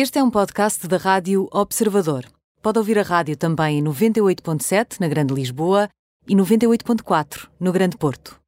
Este 0.00 0.20
é 0.20 0.22
um 0.22 0.30
podcast 0.30 0.86
da 0.86 0.96
Rádio 0.96 1.48
Observador. 1.50 2.24
Pode 2.62 2.78
ouvir 2.78 3.00
a 3.00 3.02
rádio 3.02 3.36
também 3.36 3.80
em 3.80 3.82
98.7 3.82 5.00
na 5.00 5.08
Grande 5.08 5.34
Lisboa 5.34 5.88
e 6.24 6.36
98.4 6.36 7.48
no 7.58 7.72
Grande 7.72 7.96
Porto. 7.96 8.38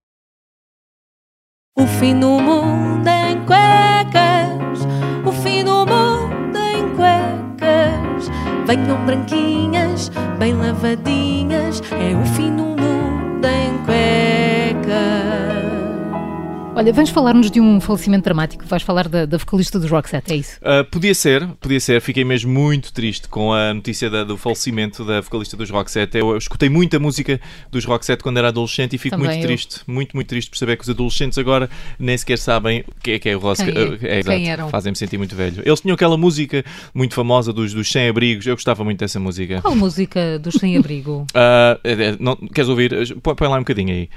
O 1.77 1.85
fim 1.99 2.21
do 2.21 2.41
mundo 2.41 3.05
em 3.09 3.45
cuecas, 3.47 4.79
o 5.27 5.33
fim 5.43 5.65
do 5.65 5.85
mundo 5.87 6.57
em 6.57 6.95
cuecas. 6.95 8.29
Venham 8.65 9.05
branquinhas, 9.05 10.09
bem 10.39 10.55
lavadinhas, 10.55 11.83
é 11.91 12.15
o 12.15 12.25
fim 12.37 12.55
do 12.55 12.63
mundo 12.63 13.45
em 13.45 13.77
cuecas. 13.85 14.30
Olha, 16.81 16.95
vamos 16.95 17.11
falar-nos 17.11 17.51
de 17.51 17.61
um 17.61 17.79
falecimento 17.79 18.25
dramático. 18.25 18.65
Vais 18.65 18.83
falar 18.83 19.07
da, 19.07 19.27
da 19.27 19.37
vocalista 19.37 19.79
dos 19.79 19.91
Roxette, 19.91 20.33
é 20.33 20.37
isso? 20.37 20.57
Uh, 20.63 20.83
podia 20.91 21.15
ser, 21.15 21.47
podia 21.61 21.79
ser. 21.79 22.01
Fiquei 22.01 22.25
mesmo 22.25 22.51
muito 22.51 22.91
triste 22.91 23.29
com 23.29 23.53
a 23.53 23.75
notícia 23.75 24.09
da- 24.09 24.25
do 24.25 24.35
falecimento 24.39 25.05
da 25.05 25.21
vocalista 25.21 25.59
dos 25.59 25.69
Roxette. 25.69 26.17
Eu, 26.17 26.39
escutei 26.39 26.71
muita 26.71 26.99
música 26.99 27.39
dos 27.71 27.85
Roxette 27.85 28.23
quando 28.23 28.39
era 28.39 28.49
adolescente 28.49 28.95
e 28.95 28.99
fico 28.99 29.15
Também 29.15 29.29
muito 29.33 29.43
eu. 29.43 29.47
triste, 29.47 29.81
muito, 29.87 30.17
muito 30.17 30.29
triste 30.29 30.49
por 30.51 30.57
saber 30.57 30.79
que 30.79 30.85
os 30.85 30.89
adolescentes 30.89 31.37
agora 31.37 31.69
nem 31.99 32.17
sequer 32.17 32.39
sabem 32.39 32.81
o 32.81 32.95
que 33.03 33.11
é 33.11 33.19
que 33.19 33.29
é 33.29 33.37
o 33.37 33.41
Roxette. 33.41 33.73
Quem 33.73 33.83
é? 33.83 33.85
Uh, 33.87 33.99
Quem 33.99 34.19
exato. 34.21 34.31
eram? 34.49 34.69
Fazem-me 34.71 34.97
sentir 34.97 35.19
muito 35.19 35.37
velho. 35.37 35.63
Eles 35.63 35.81
tinham 35.83 35.95
aquela 35.95 36.17
música 36.17 36.65
muito 36.95 37.13
famosa 37.15 37.53
dos, 37.53 37.75
dos 37.75 37.93
sem-abrigos. 37.93 38.47
Eu 38.47 38.55
gostava 38.55 38.83
muito 38.85 39.01
dessa 39.01 39.21
música. 39.21 39.61
Qual 39.61 39.77
música 39.77 40.39
dos 40.39 40.55
Sem-Abrigo? 40.55 41.27
Uh, 41.35 41.79
é- 41.85 41.93
é- 41.93 42.17
não, 42.19 42.37
queres 42.37 42.71
ouvir? 42.71 42.91
Põe 43.21 43.49
lá 43.49 43.57
um 43.57 43.61
bocadinho 43.61 43.91
aí. 43.93 44.09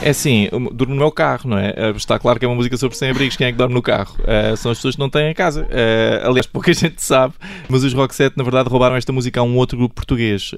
É 0.00 0.10
assim, 0.10 0.48
durmo 0.72 0.94
no 0.94 1.00
meu 1.00 1.10
carro, 1.10 1.50
não 1.50 1.58
é? 1.58 1.70
Uh, 1.70 1.96
Está 1.96 2.18
claro 2.18 2.38
que 2.38 2.44
é 2.44 2.48
uma 2.48 2.54
música 2.54 2.76
sobre 2.76 2.96
sem-abrigos. 2.96 3.36
Quem 3.36 3.48
é 3.48 3.52
que 3.52 3.58
dorme 3.58 3.74
no 3.74 3.82
carro? 3.82 4.16
Uh, 4.20 4.56
são 4.56 4.70
as 4.70 4.78
pessoas 4.78 4.94
que 4.94 5.00
não 5.00 5.10
têm 5.10 5.30
a 5.30 5.34
casa. 5.34 5.62
Uh, 5.64 6.26
aliás, 6.28 6.46
pouca 6.48 6.72
gente 6.72 7.02
sabe, 7.02 7.34
mas 7.68 7.82
os 7.82 7.92
Roxette, 7.92 8.36
na 8.38 8.44
verdade, 8.44 8.68
roubaram 8.68 8.94
esta 8.94 9.12
música 9.12 9.40
a 9.40 9.42
um 9.42 9.56
outro 9.56 9.76
grupo 9.76 9.96
português. 9.96 10.52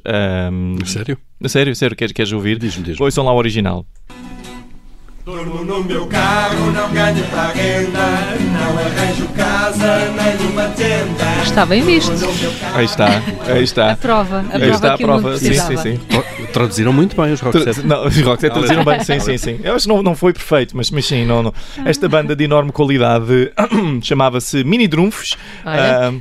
Um, 0.53 0.77
Sério? 0.85 1.17
sério, 1.47 1.75
sério, 1.75 1.97
queres, 1.97 2.13
queres 2.13 2.33
ouvir? 2.33 2.59
Diz-me, 2.59 2.85
diz-me. 2.85 3.03
Ouçam 3.03 3.25
lá 3.25 3.33
o 3.33 3.37
original. 3.37 3.87
Durmo 5.25 5.63
no 5.65 5.85
meu 5.85 6.07
carro, 6.07 6.73
não 6.73 6.91
ganho 6.93 7.23
para 7.27 7.43
a 7.43 7.53
renda, 7.53 8.01
não 8.53 8.79
arranjo 8.79 9.29
casa 9.37 10.11
nem 10.13 10.47
uma 10.51 10.65
tenda. 10.71 11.43
Está 11.43 11.67
bem 11.67 11.83
visto. 11.83 12.13
Aí 12.75 12.85
está, 12.87 13.07
aí 13.47 13.63
está. 13.63 13.93
A 13.93 13.97
prova. 13.97 14.39
A 14.51 14.57
Aí 14.57 14.61
prova 14.61 14.75
está 14.75 14.95
a 14.95 14.97
que 14.97 15.05
prova. 15.05 15.37
Sim, 15.39 15.53
sim, 15.55 15.77
sim. 15.77 15.97
Tra- 16.09 16.25
Traduziram 16.53 16.93
muito 16.93 17.15
bem 17.21 17.33
os 17.33 17.41
Roxette. 17.41 17.83
Não, 17.87 18.07
os 18.07 18.17
Roxette 18.21 18.51
traduziram 18.53 18.85
bem, 18.85 19.05
sim, 19.05 19.21
sim, 19.21 19.37
sim. 19.37 19.61
Eu 19.63 19.75
acho 19.77 19.87
que 19.87 19.93
não, 19.95 20.03
não 20.03 20.17
foi 20.17 20.33
perfeito, 20.33 20.77
mas, 20.77 20.91
mas 20.91 21.07
sim, 21.07 21.25
não, 21.27 21.43
não. 21.43 21.55
Esta 21.85 22.09
banda 22.09 22.35
de 22.35 22.45
enorme 22.45 22.73
qualidade 22.73 23.53
chamava-se 24.03 24.65
Mini 24.65 24.89
Drunfos. 24.89 25.37
Olha. 25.65 26.09
ah, 26.09 26.13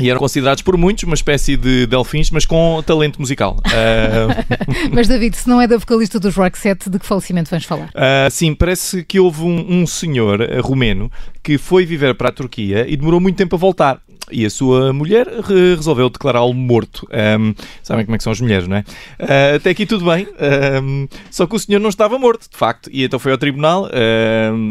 e 0.00 0.10
eram 0.10 0.18
considerados 0.20 0.62
por 0.62 0.76
muitos 0.76 1.04
uma 1.04 1.14
espécie 1.14 1.56
de 1.56 1.86
delfins, 1.86 2.30
mas 2.30 2.44
com 2.44 2.82
talento 2.86 3.18
musical. 3.20 3.56
Ah, 3.66 4.44
Mas, 4.92 5.08
David, 5.08 5.36
se 5.36 5.48
não 5.48 5.60
é 5.60 5.66
da 5.66 5.76
vocalista 5.78 6.18
dos 6.20 6.34
Roxette, 6.34 6.88
de 6.90 6.98
que 6.98 7.06
falecimento 7.06 7.50
vamos 7.50 7.64
falar? 7.64 7.90
ah, 7.94 8.28
sim, 8.30 8.54
parece 8.54 9.04
que 9.04 9.18
houve 9.20 9.42
um, 9.42 9.80
um 9.82 9.86
senhor 9.86 10.42
ah, 10.42 10.60
romeno 10.60 11.10
que 11.42 11.58
foi 11.58 11.84
viver 11.86 12.14
para 12.14 12.28
a 12.28 12.32
Turquia 12.32 12.84
e 12.88 12.96
demorou 12.96 13.20
muito 13.20 13.36
tempo 13.36 13.54
a 13.56 13.58
voltar. 13.58 14.00
E 14.30 14.44
a 14.44 14.50
sua 14.50 14.92
mulher 14.92 15.24
re- 15.28 15.76
resolveu 15.76 16.10
declará-lo 16.10 16.52
morto. 16.52 17.06
Ahm, 17.12 17.52
sabem 17.80 18.04
como 18.04 18.16
é 18.16 18.18
que 18.18 18.24
são 18.24 18.32
as 18.32 18.40
mulheres, 18.40 18.66
não 18.66 18.76
é? 18.76 18.84
Ah, 19.20 19.54
até 19.54 19.70
aqui 19.70 19.86
tudo 19.86 20.04
bem. 20.04 20.26
Ahm, 20.40 21.06
só 21.30 21.46
que 21.46 21.54
o 21.54 21.58
senhor 21.60 21.78
não 21.78 21.88
estava 21.90 22.18
morto, 22.18 22.50
de 22.50 22.56
facto. 22.56 22.90
E 22.92 23.04
então 23.04 23.20
foi 23.20 23.30
ao 23.30 23.38
tribunal 23.38 23.88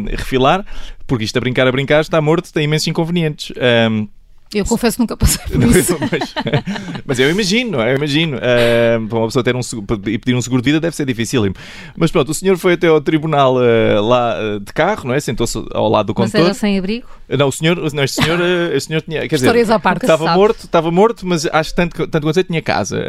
refilar, 0.09 0.65
porque 1.07 1.23
isto 1.23 1.37
a 1.37 1.39
brincar 1.39 1.67
a 1.67 1.71
brincar 1.71 2.01
está 2.01 2.19
morto, 2.21 2.51
tem 2.51 2.65
imensos 2.65 2.87
inconvenientes. 2.87 3.53
Ahm, 3.57 4.07
Eu 4.55 4.63
confesso 4.63 4.95
que 4.95 5.01
nunca 5.01 5.17
passei 5.17 5.43
por 5.45 5.61
isso. 5.63 5.97
mas, 6.09 7.03
mas 7.05 7.19
eu 7.19 7.29
imagino, 7.29 7.71
não 7.71 7.81
é? 7.81 7.91
Eu 7.91 7.97
imagino. 7.97 8.37
Ah, 8.37 9.05
para 9.09 9.17
uma 9.17 9.27
pessoa 9.27 9.43
ter 9.43 9.53
um, 9.53 9.59
e 10.05 10.17
pedir 10.17 10.33
um 10.33 10.41
seguro 10.41 10.61
de 10.61 10.69
vida 10.69 10.79
deve 10.79 10.95
ser 10.95 11.05
dificílimo. 11.05 11.53
Mas 11.97 12.09
pronto, 12.09 12.29
o 12.29 12.33
senhor 12.33 12.57
foi 12.57 12.73
até 12.73 12.87
ao 12.87 13.01
tribunal 13.01 13.57
ah, 13.57 13.99
lá 13.99 14.33
ah, 14.33 14.59
de 14.65 14.71
carro, 14.71 15.09
não 15.09 15.13
é? 15.13 15.19
Sentou-se 15.19 15.61
ao 15.73 15.89
lado 15.89 16.13
do 16.13 16.15
Mas 16.17 16.31
condutor. 16.31 16.45
era 16.45 16.53
sem-abrigo? 16.53 17.05
Não, 17.27 17.49
o 17.49 17.51
senhor, 17.51 17.75
não, 17.93 18.03
este 18.03 18.23
senhor, 18.23 18.39
este 18.73 18.87
senhor 18.87 19.01
tinha. 19.01 19.27
Quer 19.27 19.35
Histórias 19.35 19.65
dizer, 19.65 19.73
à 19.73 19.79
parte, 19.79 20.03
Estava 20.03 20.33
morto, 20.33 20.63
estava 20.63 20.89
morto, 20.89 21.27
mas 21.27 21.45
acho 21.45 21.71
que 21.71 21.75
tanto, 21.75 22.07
tanto 22.07 22.25
quanto 22.25 22.35
sei, 22.35 22.43
tinha 22.45 22.61
casa. 22.61 23.03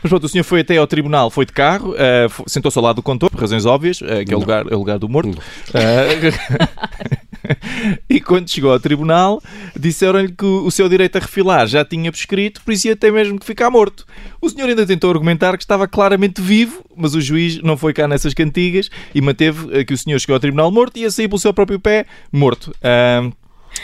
Mas 0.00 0.08
pronto, 0.08 0.22
o 0.22 0.28
senhor 0.28 0.44
foi 0.44 0.60
até 0.60 0.76
ao 0.76 0.86
tribunal, 0.86 1.30
foi 1.30 1.44
de 1.46 1.52
carro, 1.52 1.94
sentou-se 2.46 2.78
ao 2.78 2.84
lado 2.84 2.96
do 2.96 3.02
condutor, 3.02 3.30
por 3.30 3.40
razões 3.40 3.66
óbvias, 3.66 3.98
que 3.98 4.32
é 4.32 4.36
o 4.36 4.38
lugar, 4.38 4.70
é 4.70 4.74
o 4.74 4.78
lugar 4.78 4.98
do 5.00 5.08
morto. 5.08 5.36
E 8.08 8.20
quando 8.20 8.48
chegou 8.48 8.72
ao 8.72 8.80
tribunal, 8.80 9.42
disseram-lhe 9.78 10.32
que 10.32 10.44
o 10.44 10.70
seu 10.70 10.88
direito 10.88 11.16
a 11.16 11.20
refilar 11.20 11.66
já 11.66 11.84
tinha 11.84 12.10
prescrito, 12.10 12.62
por 12.62 12.72
isso 12.72 12.86
ia 12.86 12.94
até 12.94 13.10
mesmo 13.10 13.38
que 13.38 13.46
ficar 13.46 13.70
morto. 13.70 14.06
O 14.40 14.48
senhor 14.48 14.68
ainda 14.68 14.86
tentou 14.86 15.10
argumentar 15.10 15.56
que 15.56 15.64
estava 15.64 15.86
claramente 15.88 16.40
vivo, 16.40 16.84
mas 16.96 17.14
o 17.14 17.20
juiz 17.20 17.60
não 17.62 17.76
foi 17.76 17.92
cá 17.92 18.06
nessas 18.06 18.32
cantigas 18.32 18.90
e 19.14 19.20
manteve 19.20 19.68
eh, 19.72 19.84
que 19.84 19.92
o 19.92 19.98
senhor 19.98 20.18
chegou 20.18 20.34
ao 20.34 20.40
tribunal 20.40 20.70
morto 20.70 20.96
e 20.96 21.00
ia 21.00 21.10
sair 21.10 21.28
pelo 21.28 21.38
seu 21.38 21.52
próprio 21.52 21.80
pé 21.80 22.06
morto. 22.32 22.74
Ah, 22.82 23.28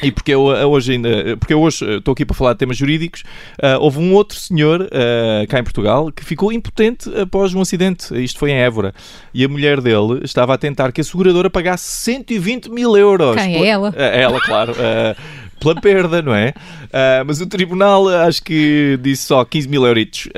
e 0.03 0.11
porque 0.13 0.33
eu 0.33 0.55
eh, 0.55 0.65
hoje 0.65 0.93
ainda, 0.93 1.37
porque 1.39 1.53
eu 1.55 1.61
hoje 1.61 1.85
eh, 1.85 1.97
estou 1.97 2.13
aqui 2.13 2.25
para 2.25 2.37
falar 2.37 2.53
de 2.53 2.59
temas 2.61 2.77
jurídicos, 2.77 3.23
ah, 3.61 3.79
houve 3.79 3.99
um 3.99 4.15
outro 4.15 4.39
senhor 4.39 4.89
ah, 4.93 5.47
cá 5.49 5.59
em 5.59 5.65
Portugal 5.65 6.11
que 6.13 6.25
ficou 6.25 6.53
impotente 6.53 7.11
após 7.19 7.53
um 7.55 7.61
acidente. 7.61 8.15
Isto 8.23 8.39
foi 8.39 8.51
em 8.51 8.57
Évora. 8.59 8.95
E 9.35 9.45
a 9.45 9.49
mulher 9.49 9.81
dele 9.81 10.21
estava 10.23 10.55
a 10.55 10.59
tentar 10.59 10.93
que 10.93 11.01
a 11.01 11.05
seguradora 11.05 11.51
pagasse 11.51 11.91
120 12.05 12.71
mil 12.71 12.97
euros. 12.97 13.37
Quem 13.37 13.57
é 13.57 13.59
Pela- 13.59 13.69
ela? 13.69 13.95
Ah, 13.97 14.03
ela, 14.03 14.41
claro. 14.41 14.75
pela 15.61 15.81
perda, 15.81 16.23
não 16.23 16.35
é? 16.35 16.53
Mas 17.27 17.41
o 17.41 17.47
tribunal 17.47 18.09
acho 18.09 18.43
que 18.43 18.99
disse 19.03 19.25
só 19.25 19.45
15 19.45 19.69
mil 19.69 19.85
euritos. 19.87 20.29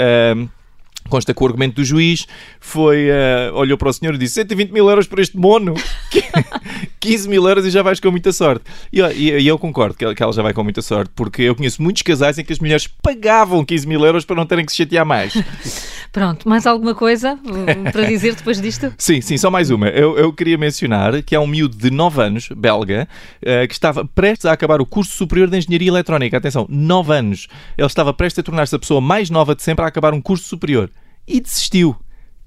Consta 1.08 1.34
que 1.34 1.42
o 1.42 1.46
argumento 1.46 1.76
do 1.76 1.84
juiz 1.84 2.26
foi. 2.60 3.08
olhou 3.52 3.76
para 3.76 3.90
o 3.90 3.92
senhor 3.92 4.14
e 4.14 4.18
disse: 4.18 4.34
120 4.34 4.70
mil 4.70 4.88
euros 4.88 5.06
por 5.06 5.18
este 5.20 5.36
mono, 5.36 5.74
15 7.04 7.28
mil 7.28 7.46
euros 7.48 7.64
e 7.66 7.70
já 7.70 7.82
vais 7.82 8.00
com 8.00 8.10
muita 8.10 8.32
sorte. 8.32 8.64
E, 8.92 9.00
e- 9.00 9.38
e 9.40 9.46
eu 9.46 9.58
concordo 9.58 9.94
que 9.96 10.04
ela, 10.04 10.14
que 10.14 10.22
ela 10.22 10.32
já 10.32 10.42
vai 10.42 10.52
com 10.52 10.62
muita 10.64 10.82
sorte, 10.82 11.10
porque 11.14 11.42
eu 11.42 11.54
conheço 11.54 11.82
muitos 11.82 12.02
casais 12.02 12.38
em 12.38 12.44
que 12.44 12.52
as 12.52 12.58
mulheres 12.58 12.86
pagavam 13.02 13.64
15 13.64 13.86
mil 13.86 14.04
euros 14.04 14.24
para 14.24 14.36
não 14.36 14.46
terem 14.46 14.64
que 14.64 14.72
se 14.72 14.78
chatear 14.78 15.04
mais. 15.06 15.34
Pronto, 16.12 16.48
mais 16.48 16.64
alguma 16.66 16.94
coisa 16.94 17.34
uh, 17.34 17.92
para 17.92 18.04
dizer 18.04 18.34
depois 18.36 18.60
disto? 18.60 18.92
Sim, 18.98 19.20
sim, 19.20 19.36
só 19.36 19.50
mais 19.50 19.70
uma. 19.70 19.88
Eu, 19.88 20.16
eu 20.16 20.32
queria 20.32 20.56
mencionar 20.56 21.22
que 21.22 21.34
há 21.34 21.40
um 21.40 21.46
miúdo 21.46 21.76
de 21.76 21.90
9 21.90 22.22
anos, 22.22 22.48
belga, 22.56 23.08
eh, 23.42 23.66
que 23.66 23.72
estava 23.74 24.04
prestes 24.04 24.46
a 24.46 24.52
acabar 24.52 24.80
o 24.80 24.86
curso 24.86 25.12
superior 25.12 25.48
de 25.48 25.58
Engenharia 25.58 25.88
Eletrónica. 25.88 26.36
Atenção, 26.38 26.66
9 26.68 27.12
anos. 27.12 27.48
Ele 27.76 27.86
estava 27.86 28.14
prestes 28.14 28.38
a 28.38 28.42
tornar-se 28.44 28.74
a 28.74 28.78
pessoa 28.78 29.00
mais 29.00 29.28
nova 29.28 29.54
de 29.56 29.62
sempre 29.62 29.84
a 29.84 29.88
acabar 29.88 30.14
um 30.14 30.20
curso 30.20 30.44
superior. 30.44 30.88
E 31.26 31.40
desistiu. 31.40 31.96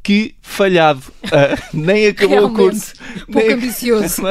Que 0.08 0.36
falhado. 0.42 1.02
Ah, 1.30 1.58
nem 1.74 2.08
acabou 2.08 2.38
o 2.38 2.40
Realmente, 2.40 2.64
curso. 2.64 2.94
pouco 3.30 3.40
Nem- 3.46 3.52
ambicioso. 3.58 4.22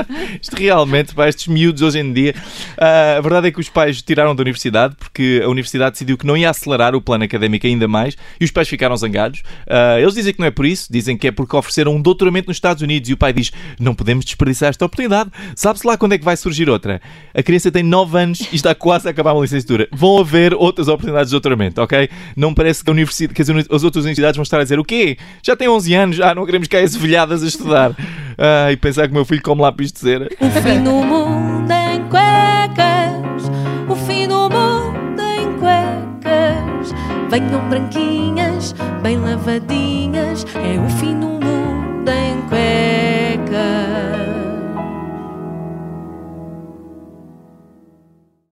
Isto 0.41 0.57
realmente, 0.57 1.15
para 1.15 1.29
estes 1.29 1.47
miúdos 1.49 1.83
hoje 1.83 1.99
em 1.99 2.11
dia. 2.15 2.35
ah, 2.79 3.17
a 3.19 3.21
verdade 3.21 3.49
é 3.49 3.51
que 3.51 3.61
os 3.61 3.69
pais 3.69 4.01
tiraram 4.01 4.35
da 4.35 4.41
universidade 4.41 4.97
porque 4.99 5.43
a 5.45 5.49
universidade 5.51 5.91
decidiu 5.93 6.17
que 6.17 6.27
não 6.27 6.35
ia 6.35 6.49
acelerar 6.49 6.95
o 6.95 7.03
plano 7.03 7.25
académico 7.25 7.67
ainda 7.67 7.87
mais 7.87 8.17
e 8.41 8.45
os 8.47 8.51
pais 8.51 8.67
ficaram 8.67 8.97
zangados. 8.97 9.43
Ah, 9.69 10.01
eles 10.01 10.15
dizem 10.15 10.33
que 10.33 10.41
não 10.41 10.47
é 10.47 10.51
por 10.51 10.65
isso, 10.65 10.91
dizem 10.91 11.15
que 11.15 11.29
é 11.29 11.31
porque 11.31 11.55
ofereceram 11.55 11.95
um 11.95 12.01
doutoramento 12.01 12.49
nos 12.49 12.57
Estados 12.57 12.83
Unidos 12.83 13.11
e 13.11 13.13
o 13.13 13.17
pai 13.19 13.35
diz: 13.35 13.53
não 13.79 13.95
podemos 13.95 14.25
desperdiçar 14.25 14.71
esta 14.71 14.87
oportunidade. 14.87 15.31
Sabe-se 15.55 15.87
lá 15.87 15.99
quando 15.99 16.15
é 16.15 16.19
que 16.19 16.25
vai 16.25 16.39
surgir 16.39 16.71
outra? 16.71 17.03
A 17.35 17.43
criança 17.43 17.71
tem 17.71 17.83
9 17.83 18.19
anos 18.19 18.41
e 18.51 18.57
está 18.57 18.75
quase 18.75 19.07
a 19.07 19.11
acabar 19.11 19.35
uma 19.35 19.43
licenciatura. 19.43 19.87
Vão 19.93 20.19
haver 20.19 20.55
outras 20.55 20.89
oportunidades 20.89 21.29
de 21.29 21.33
doutoramento, 21.33 21.83
ok? 21.83 22.09
Não 22.35 22.55
parece 22.55 22.83
que, 22.83 22.89
a 22.89 22.93
universidade, 22.95 23.35
que 23.35 23.43
as, 23.43 23.51
as 23.51 23.85
outras 23.85 24.05
universidades 24.07 24.37
vão 24.39 24.43
estar 24.43 24.59
a 24.59 24.63
dizer 24.63 24.79
o 24.79 24.85
quê? 24.85 25.19
Já 25.43 25.55
tem 25.55 25.66
11 25.69 25.95
anos, 25.95 26.21
ah, 26.21 26.35
não 26.35 26.47
queremos 26.47 26.69
cair 26.69 26.89
velhadas 26.89 27.43
a 27.43 27.47
estudar. 27.47 27.93
Ah, 28.39 28.71
e 28.71 28.77
pensar 28.77 29.07
que 29.07 29.13
o 29.13 29.15
meu 29.15 29.25
filho 29.25 29.43
come 29.43 29.63
lápis 29.63 29.93
de 29.93 29.99
cera. 30.01 30.29
O 30.41 30.51
fim 30.51 30.83
do 30.83 30.93
mundo 30.93 31.71
em 31.71 32.03
cuecas, 32.09 33.51
o 33.89 33.97
fim 33.97 34.29
do 34.29 34.51
mundo 34.51 35.21
em 35.21 35.59
cuecas. 35.59 36.95
Venham 37.31 37.69
branquinhas, 37.69 38.75
bem 39.03 39.19
lavadinhas, 39.19 40.47
é 40.55 40.79
o 40.79 40.89
fim 40.99 41.19
do 41.19 41.46